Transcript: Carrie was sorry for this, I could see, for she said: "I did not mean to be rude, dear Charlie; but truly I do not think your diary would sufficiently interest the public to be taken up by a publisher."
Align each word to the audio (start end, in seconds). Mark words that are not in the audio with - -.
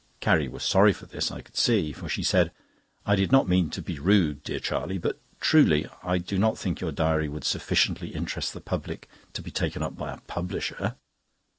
Carrie 0.19 0.47
was 0.47 0.63
sorry 0.63 0.93
for 0.93 1.05
this, 1.05 1.29
I 1.29 1.41
could 1.41 1.55
see, 1.55 1.91
for 1.91 2.09
she 2.09 2.23
said: 2.23 2.51
"I 3.05 3.15
did 3.15 3.31
not 3.31 3.47
mean 3.47 3.69
to 3.69 3.83
be 3.83 3.99
rude, 3.99 4.41
dear 4.41 4.59
Charlie; 4.59 4.97
but 4.97 5.19
truly 5.39 5.87
I 6.01 6.17
do 6.17 6.39
not 6.39 6.57
think 6.57 6.81
your 6.81 6.91
diary 6.91 7.29
would 7.29 7.43
sufficiently 7.43 8.09
interest 8.15 8.53
the 8.55 8.61
public 8.61 9.07
to 9.33 9.43
be 9.43 9.51
taken 9.51 9.83
up 9.83 9.95
by 9.95 10.11
a 10.11 10.17
publisher." 10.21 10.95